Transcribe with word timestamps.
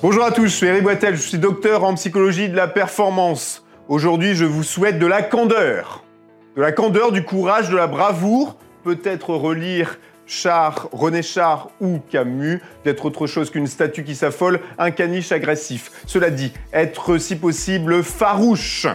Bonjour 0.00 0.24
à 0.24 0.30
tous, 0.30 0.44
je 0.44 0.54
suis 0.54 0.66
Eric 0.66 0.82
Boitel, 0.82 1.16
je 1.16 1.20
suis 1.20 1.38
docteur 1.38 1.84
en 1.84 1.94
psychologie 1.94 2.48
de 2.48 2.56
la 2.56 2.66
performance. 2.66 3.62
Aujourd'hui, 3.88 4.34
je 4.34 4.46
vous 4.46 4.62
souhaite 4.62 4.98
de 4.98 5.06
la 5.06 5.22
candeur. 5.22 6.02
De 6.56 6.62
la 6.62 6.72
candeur, 6.72 7.12
du 7.12 7.24
courage, 7.24 7.68
de 7.68 7.76
la 7.76 7.86
bravoure, 7.86 8.56
peut-être 8.84 9.34
relire 9.34 9.98
Char, 10.26 10.88
René 10.92 11.22
Char 11.22 11.68
ou 11.80 11.98
Camus, 12.10 12.62
d'être 12.84 13.04
autre 13.04 13.26
chose 13.26 13.50
qu'une 13.50 13.66
statue 13.66 14.02
qui 14.02 14.14
s'affole, 14.14 14.60
un 14.78 14.90
caniche 14.90 15.32
agressif. 15.32 15.90
Cela 16.06 16.30
dit, 16.30 16.54
être 16.72 17.18
si 17.18 17.36
possible 17.36 18.02
farouche 18.02 18.86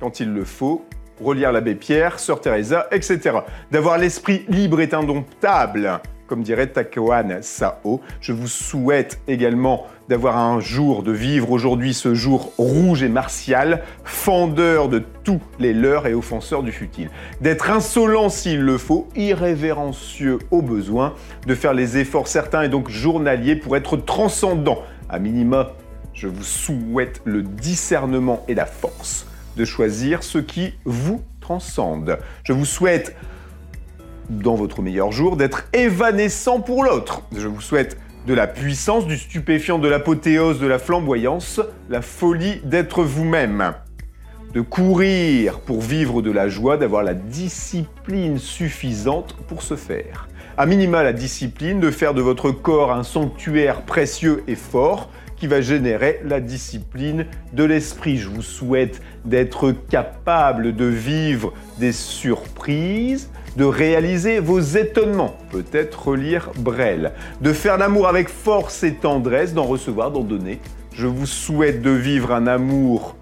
quand 0.00 0.18
il 0.18 0.32
le 0.32 0.44
faut, 0.44 0.84
relire 1.20 1.52
l'abbé 1.52 1.76
Pierre, 1.76 2.18
Sœur 2.18 2.40
Teresa, 2.40 2.88
etc. 2.90 3.38
D'avoir 3.70 3.98
l'esprit 3.98 4.44
libre 4.48 4.80
et 4.80 4.92
indomptable, 4.92 6.00
comme 6.26 6.42
dirait 6.42 6.66
Takewan 6.68 7.38
Sao. 7.42 8.00
Je 8.20 8.32
vous 8.32 8.48
souhaite 8.48 9.20
également 9.28 9.86
d'avoir 10.08 10.36
un 10.38 10.60
jour, 10.60 11.02
de 11.02 11.12
vivre 11.12 11.50
aujourd'hui 11.50 11.94
ce 11.94 12.14
jour 12.14 12.52
rouge 12.58 13.02
et 13.02 13.08
martial, 13.08 13.82
fendeur 14.04 14.88
de 14.88 15.02
tous 15.24 15.40
les 15.58 15.72
leurs 15.72 16.06
et 16.06 16.14
offenseurs 16.14 16.62
du 16.62 16.72
futile. 16.72 17.10
D'être 17.40 17.70
insolent 17.70 18.28
s'il 18.28 18.60
le 18.60 18.78
faut, 18.78 19.08
irrévérencieux 19.16 20.38
au 20.50 20.62
besoin, 20.62 21.14
de 21.46 21.54
faire 21.54 21.74
les 21.74 21.98
efforts 21.98 22.28
certains 22.28 22.62
et 22.62 22.68
donc 22.68 22.90
journaliers 22.90 23.56
pour 23.56 23.76
être 23.76 23.96
transcendant. 23.96 24.82
À 25.08 25.18
minima, 25.18 25.72
je 26.12 26.28
vous 26.28 26.44
souhaite 26.44 27.20
le 27.24 27.42
discernement 27.42 28.44
et 28.48 28.54
la 28.54 28.66
force 28.66 29.26
de 29.56 29.64
choisir 29.64 30.22
ce 30.22 30.38
qui 30.38 30.74
vous 30.84 31.22
transcende. 31.40 32.18
Je 32.44 32.52
vous 32.52 32.64
souhaite 32.64 33.16
dans 34.30 34.54
votre 34.54 34.82
meilleur 34.82 35.12
jour, 35.12 35.36
d'être 35.36 35.64
évanescent 35.72 36.60
pour 36.60 36.84
l'autre. 36.84 37.22
Je 37.36 37.48
vous 37.48 37.60
souhaite 37.60 37.98
de 38.26 38.34
la 38.34 38.46
puissance, 38.46 39.06
du 39.06 39.16
stupéfiant, 39.16 39.78
de 39.78 39.88
l'apothéose, 39.88 40.58
de 40.58 40.66
la 40.66 40.78
flamboyance, 40.78 41.60
la 41.88 42.02
folie 42.02 42.60
d'être 42.64 43.04
vous-même. 43.04 43.74
De 44.52 44.60
courir 44.60 45.60
pour 45.60 45.80
vivre 45.80 46.22
de 46.22 46.30
la 46.30 46.48
joie, 46.48 46.76
d'avoir 46.76 47.02
la 47.02 47.14
discipline 47.14 48.38
suffisante 48.38 49.36
pour 49.46 49.62
ce 49.62 49.76
faire. 49.76 50.28
À 50.56 50.66
minima 50.66 51.02
la 51.02 51.12
discipline, 51.12 51.80
de 51.80 51.90
faire 51.90 52.14
de 52.14 52.22
votre 52.22 52.50
corps 52.50 52.92
un 52.92 53.02
sanctuaire 53.02 53.82
précieux 53.82 54.42
et 54.48 54.54
fort, 54.54 55.10
qui 55.36 55.46
va 55.46 55.60
générer 55.60 56.20
la 56.24 56.40
discipline 56.40 57.26
de 57.52 57.64
l'esprit. 57.64 58.16
Je 58.16 58.28
vous 58.28 58.42
souhaite 58.42 59.00
d'être 59.24 59.72
capable 59.72 60.74
de 60.74 60.86
vivre 60.86 61.52
des 61.78 61.92
surprises, 61.92 63.30
de 63.56 63.64
réaliser 63.64 64.40
vos 64.40 64.60
étonnements, 64.60 65.36
peut-être 65.50 66.08
relire 66.08 66.50
Brel, 66.58 67.12
de 67.40 67.52
faire 67.52 67.78
l'amour 67.78 68.08
avec 68.08 68.28
force 68.28 68.82
et 68.82 68.94
tendresse, 68.94 69.54
d'en 69.54 69.64
recevoir, 69.64 70.10
d'en 70.10 70.22
donner. 70.22 70.60
Je 70.92 71.06
vous 71.06 71.26
souhaite 71.26 71.82
de 71.82 71.90
vivre 71.90 72.32
un 72.32 72.46
amour 72.46 73.16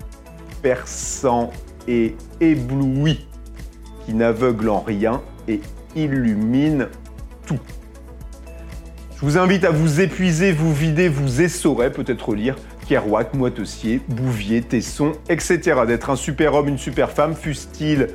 perçant 0.62 1.50
et 1.88 2.16
ébloui, 2.40 3.26
qui 4.06 4.14
n'aveugle 4.14 4.68
en 4.68 4.80
rien 4.80 5.22
et 5.48 5.60
illumine 5.96 6.88
tout. 7.46 7.60
Je 9.16 9.20
vous 9.20 9.38
invite 9.38 9.64
à 9.64 9.70
vous 9.70 10.00
épuiser, 10.00 10.50
vous 10.50 10.74
vider, 10.74 11.08
vous 11.08 11.40
essorer, 11.40 11.92
peut-être 11.92 12.34
lire 12.34 12.56
Kerouac, 12.88 13.32
Moitessier, 13.34 14.00
Bouvier, 14.08 14.60
Tesson, 14.60 15.12
etc. 15.28 15.60
D'être 15.86 16.10
un 16.10 16.16
super 16.16 16.54
homme, 16.54 16.68
une 16.68 16.78
super 16.78 17.10
femme, 17.10 17.36
fût-il 17.36 18.08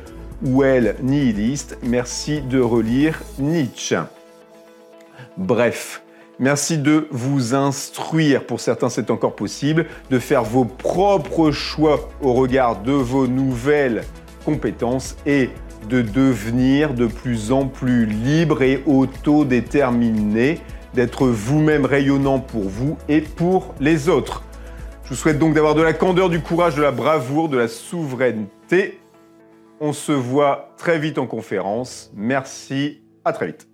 ou 0.43 0.63
elle 0.63 0.95
nihiliste. 1.01 1.77
Merci 1.83 2.41
de 2.41 2.59
relire 2.59 3.21
Nietzsche. 3.39 3.95
Bref, 5.37 6.03
merci 6.37 6.77
de 6.77 7.07
vous 7.11 7.55
instruire. 7.55 8.43
Pour 8.43 8.59
certains, 8.59 8.89
c'est 8.89 9.09
encore 9.09 9.37
possible 9.37 9.85
de 10.09 10.19
faire 10.19 10.43
vos 10.43 10.65
propres 10.65 11.51
choix 11.51 12.09
au 12.21 12.33
regard 12.33 12.81
de 12.81 12.91
vos 12.91 13.25
nouvelles 13.25 14.03
compétences 14.43 15.15
et 15.25 15.49
de 15.89 16.01
devenir 16.01 16.93
de 16.93 17.07
plus 17.07 17.53
en 17.53 17.67
plus 17.67 18.05
libre 18.05 18.61
et 18.61 18.83
autodéterminé 18.85 20.59
d'être 20.93 21.27
vous-même 21.27 21.85
rayonnant 21.85 22.39
pour 22.39 22.63
vous 22.63 22.97
et 23.07 23.21
pour 23.21 23.73
les 23.79 24.09
autres. 24.09 24.43
Je 25.03 25.09
vous 25.09 25.15
souhaite 25.15 25.39
donc 25.39 25.53
d'avoir 25.53 25.75
de 25.75 25.81
la 25.81 25.93
candeur, 25.93 26.29
du 26.29 26.41
courage, 26.41 26.75
de 26.75 26.81
la 26.81 26.91
bravoure, 26.91 27.49
de 27.49 27.57
la 27.57 27.67
souveraineté. 27.67 28.99
On 29.79 29.93
se 29.93 30.11
voit 30.11 30.73
très 30.77 30.99
vite 30.99 31.17
en 31.17 31.25
conférence. 31.25 32.11
Merci, 32.13 33.01
à 33.25 33.33
très 33.33 33.47
vite. 33.47 33.68